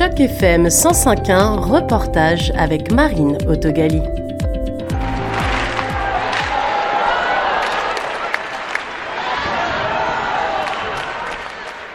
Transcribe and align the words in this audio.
Choc 0.00 0.18
FM 0.18 0.68
105.1, 0.68 1.58
reportage 1.58 2.52
avec 2.56 2.90
Marine 2.90 3.36
Autogali. 3.46 4.00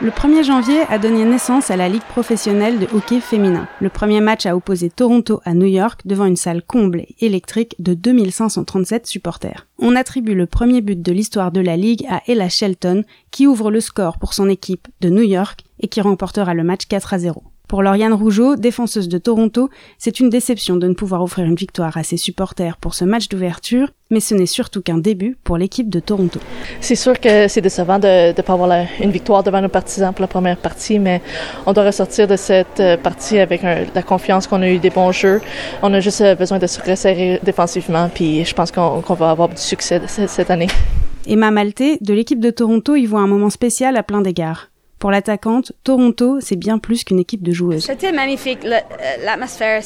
Le 0.00 0.10
1er 0.10 0.42
janvier 0.42 0.80
a 0.88 0.98
donné 0.98 1.24
naissance 1.24 1.70
à 1.70 1.76
la 1.76 1.88
Ligue 1.88 2.02
professionnelle 2.02 2.80
de 2.80 2.88
hockey 2.92 3.20
féminin. 3.20 3.68
Le 3.80 3.88
premier 3.88 4.20
match 4.20 4.46
a 4.46 4.56
opposé 4.56 4.90
Toronto 4.90 5.40
à 5.44 5.54
New 5.54 5.68
York 5.68 6.00
devant 6.04 6.24
une 6.24 6.34
salle 6.34 6.64
comble 6.64 7.02
et 7.02 7.14
électrique 7.20 7.76
de 7.78 7.94
2537 7.94 9.06
supporters. 9.06 9.68
On 9.78 9.94
attribue 9.94 10.34
le 10.34 10.46
premier 10.46 10.80
but 10.80 11.00
de 11.00 11.12
l'histoire 11.12 11.52
de 11.52 11.60
la 11.60 11.76
Ligue 11.76 12.04
à 12.10 12.20
Ella 12.26 12.48
Shelton 12.48 13.04
qui 13.30 13.46
ouvre 13.46 13.70
le 13.70 13.78
score 13.78 14.18
pour 14.18 14.34
son 14.34 14.48
équipe 14.48 14.88
de 15.00 15.08
New 15.08 15.22
York 15.22 15.62
et 15.78 15.86
qui 15.86 16.00
remportera 16.00 16.52
le 16.52 16.64
match 16.64 16.86
4 16.86 17.14
à 17.14 17.18
0. 17.20 17.44
Pour 17.72 17.82
Lauriane 17.82 18.12
Rougeau, 18.12 18.54
défenseuse 18.54 19.08
de 19.08 19.16
Toronto, 19.16 19.70
c'est 19.96 20.20
une 20.20 20.28
déception 20.28 20.76
de 20.76 20.86
ne 20.86 20.92
pouvoir 20.92 21.22
offrir 21.22 21.46
une 21.46 21.54
victoire 21.54 21.96
à 21.96 22.02
ses 22.02 22.18
supporters 22.18 22.76
pour 22.76 22.92
ce 22.92 23.06
match 23.06 23.30
d'ouverture, 23.30 23.88
mais 24.10 24.20
ce 24.20 24.34
n'est 24.34 24.44
surtout 24.44 24.82
qu'un 24.82 24.98
début 24.98 25.38
pour 25.42 25.56
l'équipe 25.56 25.88
de 25.88 25.98
Toronto. 25.98 26.38
C'est 26.82 26.96
sûr 26.96 27.18
que 27.18 27.48
c'est 27.48 27.62
décevant 27.62 27.98
de 27.98 28.36
ne 28.36 28.42
pas 28.42 28.52
avoir 28.52 28.70
une 29.00 29.10
victoire 29.10 29.42
devant 29.42 29.62
nos 29.62 29.70
partisans 29.70 30.12
pour 30.12 30.20
la 30.20 30.26
première 30.26 30.58
partie, 30.58 30.98
mais 30.98 31.22
on 31.64 31.72
doit 31.72 31.84
ressortir 31.84 32.28
de 32.28 32.36
cette 32.36 32.78
euh, 32.78 32.98
partie 32.98 33.38
avec 33.38 33.62
la 33.62 34.02
confiance 34.02 34.46
qu'on 34.46 34.60
a 34.60 34.68
eu 34.68 34.76
des 34.76 34.90
bons 34.90 35.12
jeux. 35.12 35.40
On 35.82 35.94
a 35.94 36.00
juste 36.00 36.20
euh, 36.20 36.34
besoin 36.34 36.58
de 36.58 36.66
se 36.66 36.78
resserrer 36.78 37.40
défensivement, 37.42 38.10
puis 38.14 38.44
je 38.44 38.52
pense 38.52 38.70
qu'on 38.70 39.00
va 39.00 39.30
avoir 39.30 39.48
du 39.48 39.56
succès 39.56 39.98
cette 40.08 40.50
année. 40.50 40.68
Emma 41.26 41.50
Malté, 41.50 41.96
de 42.02 42.12
l'équipe 42.12 42.40
de 42.40 42.50
Toronto, 42.50 42.96
y 42.96 43.06
voit 43.06 43.20
un 43.20 43.28
moment 43.28 43.48
spécial 43.48 43.96
à 43.96 44.02
plein 44.02 44.20
d'égards. 44.20 44.71
Pour 45.02 45.10
l'attaquante, 45.10 45.72
Toronto, 45.82 46.38
c'est 46.40 46.54
bien 46.54 46.78
plus 46.78 47.02
qu'une 47.02 47.18
équipe 47.18 47.42
de 47.42 47.50
joueuses. 47.50 47.86
C'était 47.86 48.12
magnifique. 48.12 48.60
L'atmosphère, 49.24 49.82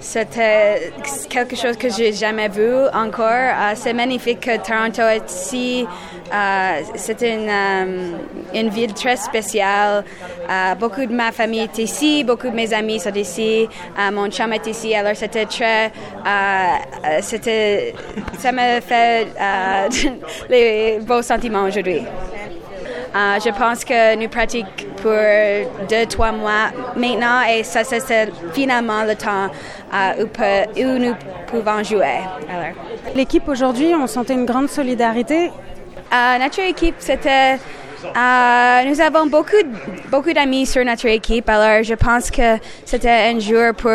c'était 0.00 0.90
quelque 1.28 1.54
chose 1.54 1.76
que 1.76 1.90
j'ai 1.90 2.14
jamais 2.14 2.48
vu 2.48 2.72
encore. 2.94 3.28
Euh, 3.28 3.72
c'est 3.74 3.92
magnifique 3.92 4.40
que 4.40 4.56
Toronto 4.56 5.02
est 5.02 5.30
ici. 5.30 5.86
Euh, 6.32 6.80
c'était 6.94 7.34
une, 7.34 7.50
euh, 7.50 8.16
une, 8.54 8.70
ville 8.70 8.94
très 8.94 9.16
spéciale. 9.16 10.02
beaucoup 10.80 11.04
de 11.04 11.12
ma 11.12 11.30
famille 11.30 11.60
est 11.60 11.76
ici, 11.76 12.24
beaucoup 12.24 12.48
de 12.48 12.54
mes 12.54 12.72
amis 12.72 13.00
sont 13.00 13.12
ici. 13.12 13.68
mon 14.12 14.30
chum 14.30 14.50
est 14.54 14.66
ici, 14.66 14.94
alors 14.94 15.14
c'était 15.14 15.44
très, 15.44 15.92
c'était, 17.20 17.94
ça 18.38 18.50
m'a 18.50 18.80
fait 18.80 19.26
les 20.48 21.00
beaux 21.02 21.20
sentiments 21.20 21.64
aujourd'hui. 21.64 22.00
Euh, 23.14 23.38
je 23.44 23.50
pense 23.50 23.84
que 23.84 24.16
nous 24.16 24.28
pratiquons 24.28 24.68
pour 25.02 25.12
deux, 25.88 26.06
trois 26.08 26.32
mois 26.32 26.70
maintenant 26.96 27.42
et 27.42 27.62
ça, 27.62 27.84
c'est 27.84 28.30
finalement 28.52 29.04
le 29.04 29.14
temps 29.14 29.50
euh, 29.92 30.24
où, 30.76 30.98
nous 30.98 31.14
pouvons 31.46 31.82
jouer. 31.82 32.20
L'équipe 33.14 33.46
aujourd'hui, 33.48 33.94
on 33.94 34.06
sentait 34.06 34.32
une 34.32 34.46
grande 34.46 34.70
solidarité. 34.70 35.50
Euh, 36.12 36.38
notre 36.38 36.60
équipe, 36.60 36.96
c'était 36.98 37.58
nous 38.04 39.00
avons 39.00 39.26
beaucoup, 39.26 39.64
beaucoup 40.10 40.32
d'amis 40.32 40.66
sur 40.66 40.84
notre 40.84 41.06
équipe, 41.06 41.48
alors 41.48 41.82
je 41.82 41.94
pense 41.94 42.30
que 42.30 42.58
c'était 42.84 43.32
un 43.32 43.38
jour 43.38 43.74
pour 43.74 43.90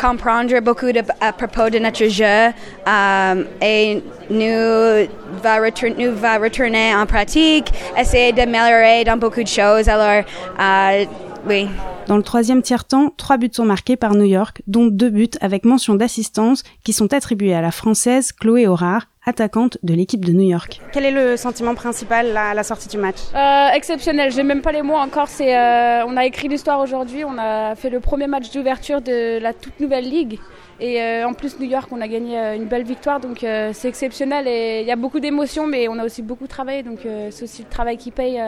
comprendre 0.00 0.60
beaucoup 0.60 0.86
à 1.20 1.32
propos 1.32 1.68
de 1.68 1.78
notre 1.78 2.06
jeu 2.06 2.52
um, 2.86 3.44
et 3.60 4.02
nous 4.30 5.08
va, 5.42 5.60
nous 5.98 6.14
va 6.14 6.38
retourner 6.38 6.94
en 6.94 7.06
pratique, 7.06 7.70
essayer 7.98 8.32
d'améliorer 8.32 9.04
dans 9.04 9.18
beaucoup 9.18 9.42
de 9.42 9.48
choses. 9.48 9.88
Alors, 9.88 10.24
euh, 10.58 11.04
oui. 11.48 11.68
Dans 12.06 12.16
le 12.16 12.22
troisième 12.22 12.62
tiers-temps, 12.62 13.12
trois 13.16 13.36
buts 13.36 13.50
sont 13.52 13.64
marqués 13.64 13.96
par 13.96 14.14
New 14.14 14.24
York, 14.24 14.62
dont 14.66 14.86
deux 14.86 15.10
buts 15.10 15.30
avec 15.40 15.64
mention 15.64 15.94
d'assistance 15.94 16.62
qui 16.82 16.92
sont 16.92 17.12
attribués 17.12 17.54
à 17.54 17.60
la 17.60 17.70
Française 17.70 18.32
Chloé 18.32 18.66
Horard, 18.66 19.06
attaquante 19.30 19.78
de 19.82 19.94
l'équipe 19.94 20.24
de 20.24 20.32
New 20.32 20.48
York. 20.48 20.80
Quel 20.92 21.04
est 21.06 21.10
le 21.10 21.36
sentiment 21.36 21.74
principal 21.74 22.36
à 22.36 22.52
la 22.52 22.62
sortie 22.62 22.88
du 22.88 22.98
match? 22.98 23.16
Euh, 23.34 23.68
Exceptionnel, 23.72 24.30
j'ai 24.30 24.42
même 24.42 24.60
pas 24.60 24.72
les 24.72 24.82
mots 24.82 25.00
encore. 25.06 25.28
C'est, 25.28 25.56
euh, 25.56 26.04
on 26.06 26.16
a 26.16 26.26
écrit 26.26 26.48
l'histoire 26.48 26.80
aujourd'hui, 26.80 27.24
on 27.24 27.38
a 27.38 27.74
fait 27.76 27.90
le 27.90 28.00
premier 28.00 28.26
match 28.26 28.50
d'ouverture 28.50 29.00
de 29.00 29.38
la 29.38 29.52
toute 29.54 29.80
nouvelle 29.80 30.04
ligue. 30.04 30.38
Et 30.80 31.00
euh, 31.00 31.28
en 31.28 31.34
plus, 31.34 31.58
New 31.60 31.68
York, 31.68 31.88
on 31.92 32.00
a 32.00 32.08
gagné 32.08 32.36
une 32.56 32.66
belle 32.66 32.84
victoire, 32.84 33.20
donc 33.20 33.38
c'est 33.40 33.88
exceptionnel. 33.88 34.46
Et 34.48 34.80
il 34.80 34.86
y 34.86 34.92
a 34.92 34.96
beaucoup 34.96 35.20
d'émotions, 35.20 35.66
mais 35.66 35.88
on 35.88 35.98
a 35.98 36.04
aussi 36.04 36.22
beaucoup 36.22 36.46
travaillé, 36.46 36.82
donc 36.82 37.00
c'est 37.30 37.44
aussi 37.44 37.62
le 37.62 37.68
travail 37.68 37.96
qui 37.98 38.10
paye 38.10 38.40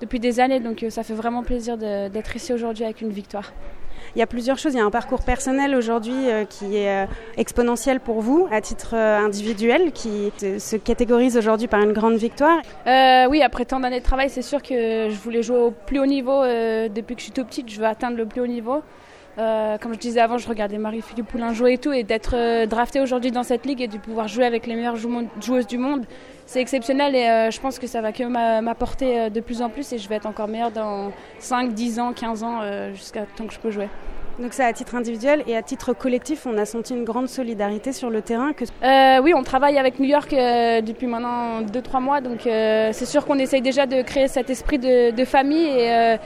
depuis 0.00 0.18
des 0.18 0.40
années. 0.40 0.60
Donc 0.60 0.84
ça 0.88 1.02
fait 1.02 1.14
vraiment 1.14 1.42
plaisir 1.42 1.78
d'être 1.78 2.34
ici 2.34 2.52
aujourd'hui 2.52 2.84
avec 2.84 3.00
une 3.00 3.10
victoire. 3.10 3.52
Il 4.16 4.18
y 4.18 4.22
a 4.22 4.26
plusieurs 4.26 4.58
choses. 4.58 4.74
Il 4.74 4.78
y 4.78 4.80
a 4.80 4.84
un 4.84 4.90
parcours 4.90 5.22
personnel 5.22 5.74
aujourd'hui 5.74 6.28
euh, 6.28 6.44
qui 6.44 6.76
est 6.76 7.04
euh, 7.04 7.06
exponentiel 7.36 8.00
pour 8.00 8.20
vous 8.20 8.48
à 8.50 8.60
titre 8.60 8.94
euh, 8.94 9.18
individuel, 9.18 9.92
qui 9.92 10.32
se 10.40 10.76
catégorise 10.76 11.36
aujourd'hui 11.36 11.68
par 11.68 11.80
une 11.80 11.92
grande 11.92 12.16
victoire. 12.16 12.60
oui, 12.86 13.42
après 13.42 13.64
tant 13.64 13.80
d'années 13.80 14.00
de 14.00 14.04
travail, 14.04 14.30
c'est 14.30 14.42
sûr 14.42 14.62
que 14.62 15.08
je 15.10 15.16
voulais 15.22 15.42
jouer 15.42 15.58
au 15.58 15.70
plus 15.70 15.98
haut 16.00 16.06
niveau 16.06 16.42
depuis 16.42 17.14
que 17.14 17.20
je 17.20 17.24
suis 17.24 17.32
tout 17.32 17.44
petite. 17.44 17.70
Je 17.70 17.78
veux 17.78 17.86
atteindre 17.86 18.16
le 18.16 18.26
plus 18.26 18.40
haut 18.40 18.46
niveau. 18.46 18.82
Comme 19.36 19.94
je 19.94 19.98
disais 19.98 20.20
avant, 20.20 20.38
je 20.38 20.48
regardais 20.48 20.78
Marie-Philippe 20.78 21.28
Poulin 21.28 21.52
jouer 21.52 21.74
et 21.74 21.78
tout, 21.78 21.92
et 21.92 22.02
d'être 22.02 22.66
draftée 22.66 23.00
aujourd'hui 23.00 23.30
dans 23.30 23.42
cette 23.42 23.64
ligue 23.64 23.80
et 23.80 23.88
de 23.88 23.98
pouvoir 23.98 24.28
jouer 24.28 24.44
avec 24.44 24.66
les 24.66 24.74
meilleures 24.74 24.96
joueuses 24.96 25.66
du 25.66 25.78
monde, 25.78 26.04
c'est 26.46 26.60
exceptionnel 26.60 27.14
et 27.14 27.50
je 27.50 27.60
pense 27.60 27.78
que 27.78 27.86
ça 27.86 28.00
va 28.00 28.12
que 28.12 28.24
m'apporter 28.60 29.30
de 29.30 29.40
plus 29.40 29.62
en 29.62 29.70
plus 29.70 29.92
et 29.92 29.98
je 29.98 30.08
vais 30.08 30.16
être 30.16 30.26
encore 30.26 30.48
meilleure 30.48 30.72
dans 30.72 31.12
5, 31.38 31.72
10 31.72 32.00
ans, 32.00 32.12
15 32.12 32.42
ans, 32.42 32.60
jusqu'à 32.92 33.24
tant 33.36 33.46
que 33.46 33.54
je 33.54 33.60
peux 33.60 33.70
jouer. 33.70 33.88
Donc 34.40 34.54
ça 34.54 34.66
à 34.66 34.72
titre 34.72 34.94
individuel 34.94 35.42
et 35.46 35.54
à 35.54 35.62
titre 35.62 35.92
collectif, 35.92 36.46
on 36.46 36.56
a 36.56 36.64
senti 36.64 36.94
une 36.94 37.04
grande 37.04 37.28
solidarité 37.28 37.92
sur 37.92 38.08
le 38.08 38.22
terrain. 38.22 38.54
Que... 38.54 38.64
Euh, 38.82 39.22
oui, 39.22 39.34
on 39.34 39.42
travaille 39.42 39.78
avec 39.78 39.98
New 40.00 40.08
York 40.08 40.32
euh, 40.32 40.80
depuis 40.80 41.06
maintenant 41.06 41.60
2-3 41.60 42.00
mois, 42.00 42.20
donc 42.22 42.46
euh, 42.46 42.90
c'est 42.92 43.04
sûr 43.04 43.26
qu'on 43.26 43.38
essaye 43.38 43.60
déjà 43.60 43.84
de 43.84 44.00
créer 44.00 44.28
cet 44.28 44.48
esprit 44.48 44.78
de, 44.78 45.24
famille 45.24 45.66
et 45.66 46.16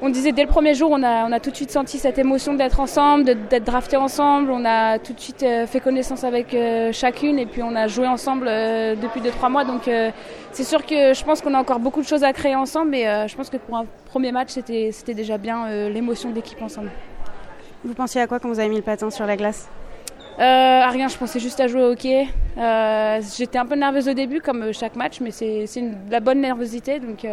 on 0.00 0.10
disait 0.10 0.32
dès 0.32 0.42
le 0.42 0.48
premier 0.48 0.74
jour, 0.74 0.90
on 0.92 1.02
a, 1.02 1.26
on 1.26 1.32
a 1.32 1.40
tout 1.40 1.50
de 1.50 1.56
suite 1.56 1.70
senti 1.70 1.98
cette 1.98 2.18
émotion 2.18 2.54
d'être 2.54 2.80
ensemble, 2.80 3.24
d'être 3.24 3.64
drafté 3.64 3.96
ensemble. 3.96 4.50
On 4.50 4.64
a 4.64 4.98
tout 4.98 5.12
de 5.12 5.20
suite 5.20 5.44
fait 5.66 5.80
connaissance 5.80 6.24
avec 6.24 6.56
chacune 6.92 7.38
et 7.38 7.46
puis 7.46 7.62
on 7.62 7.74
a 7.74 7.86
joué 7.88 8.06
ensemble 8.06 8.46
depuis 8.46 9.20
2-3 9.20 9.50
mois. 9.50 9.64
Donc 9.64 9.90
c'est 10.52 10.64
sûr 10.64 10.86
que 10.86 11.14
je 11.14 11.24
pense 11.24 11.40
qu'on 11.40 11.54
a 11.54 11.58
encore 11.58 11.80
beaucoup 11.80 12.02
de 12.02 12.06
choses 12.06 12.24
à 12.24 12.32
créer 12.32 12.54
ensemble, 12.54 12.90
mais 12.90 13.28
je 13.28 13.36
pense 13.36 13.50
que 13.50 13.56
pour 13.56 13.76
un 13.76 13.86
premier 14.06 14.32
match, 14.32 14.50
c'était 14.50 15.14
déjà 15.14 15.36
bien 15.38 15.88
l'émotion 15.88 16.30
d'équipe 16.30 16.62
ensemble. 16.62 16.90
Vous 17.84 17.94
pensiez 17.94 18.20
à 18.20 18.26
quoi 18.26 18.40
quand 18.40 18.48
vous 18.48 18.58
avez 18.58 18.68
mis 18.68 18.76
le 18.76 18.82
patin 18.82 19.10
sur 19.10 19.26
la 19.26 19.36
glace? 19.36 19.68
Euh, 20.38 20.42
à 20.42 20.90
rien, 20.90 21.08
je 21.08 21.16
pensais 21.16 21.40
juste 21.40 21.58
à 21.58 21.66
jouer 21.66 21.82
au 21.82 21.92
hockey. 21.92 22.28
Euh, 22.56 23.20
j'étais 23.36 23.58
un 23.58 23.66
peu 23.66 23.74
nerveuse 23.74 24.08
au 24.08 24.14
début, 24.14 24.40
comme 24.40 24.62
euh, 24.62 24.72
chaque 24.72 24.94
match, 24.94 25.20
mais 25.20 25.32
c'est 25.32 25.66
de 25.76 26.10
la 26.10 26.20
bonne 26.20 26.40
nervosité. 26.40 27.00
Donc, 27.00 27.26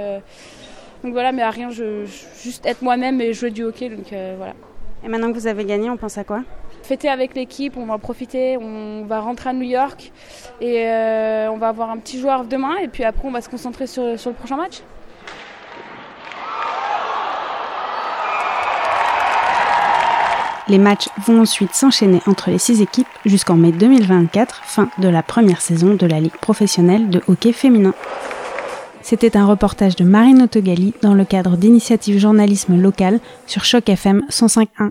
donc 1.06 1.14
voilà, 1.14 1.32
mais 1.32 1.44
à 1.44 1.52
rien, 1.52 1.70
je, 1.70 2.06
juste 2.42 2.66
être 2.66 2.82
moi-même 2.82 3.22
et 3.22 3.32
jouer 3.32 3.52
du 3.52 3.64
hockey. 3.64 3.90
Donc 3.90 4.08
voilà. 4.10 4.54
Et 5.04 5.08
maintenant 5.08 5.32
que 5.32 5.38
vous 5.38 5.48
avez 5.48 5.64
gagné, 5.64 5.90
on 5.90 5.98
pense 5.98 6.18
à 6.18 6.24
quoi? 6.24 6.42
Fêter 6.84 7.10
avec 7.10 7.36
l'équipe, 7.36 7.78
on 7.78 7.86
va 7.86 7.94
en 7.94 8.00
profiter, 8.00 8.58
on 8.58 9.06
va 9.06 9.20
rentrer 9.20 9.52
à 9.52 9.54
New 9.54 9.62
York 9.62 10.12
et 10.62 10.86
on 11.50 11.58
va 11.58 11.70
avoir 11.70 11.90
un 11.92 11.98
petit 11.98 12.20
joueur 12.20 12.44
demain 12.44 12.78
et 12.82 12.88
puis 12.88 13.04
après 13.04 13.28
on 13.28 13.32
va 13.32 13.42
se 13.42 13.50
concentrer 13.50 13.88
sur, 13.88 14.20
sur 14.20 14.32
le 14.32 14.36
prochain 14.36 14.58
match. 14.58 14.82
Les 20.68 20.80
matchs 20.80 21.10
vont 21.24 21.42
ensuite 21.42 21.76
s'enchaîner 21.76 22.22
entre 22.26 22.50
les 22.50 22.58
six 22.58 22.82
équipes 22.82 23.08
jusqu'en 23.24 23.56
mai 23.56 23.72
2024, 23.72 24.64
fin 24.66 24.90
de 24.98 25.08
la 25.08 25.22
première 25.22 25.62
saison 25.62 25.94
de 25.94 26.08
la 26.08 26.20
Ligue 26.20 26.38
professionnelle 26.38 27.10
de 27.10 27.22
hockey 27.28 27.52
féminin. 27.52 27.94
C'était 29.08 29.38
un 29.38 29.46
reportage 29.46 29.96
de 29.96 30.04
Marine 30.04 30.42
Autogali 30.42 30.96
dans 31.04 31.13
le 31.13 31.25
cadre 31.25 31.57
d'initiatives 31.57 32.18
journalisme 32.18 32.75
local 32.75 33.19
sur 33.46 33.63
Choc 33.63 33.88
FM 33.88 34.24
105.1. 34.31 34.90